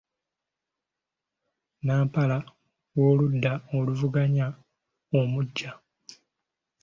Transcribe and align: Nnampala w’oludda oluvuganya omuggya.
Nnampala 1.77 2.37
w’oludda 2.97 3.53
oluvuganya 3.77 4.47
omuggya. 5.19 5.71